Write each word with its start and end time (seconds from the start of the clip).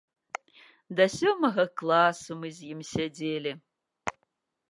Да 0.99 1.05
сёмага 1.17 1.65
класа 1.81 2.31
мы 2.39 2.47
з 2.59 2.71
ім 2.77 2.83
сядзелі. 2.93 3.51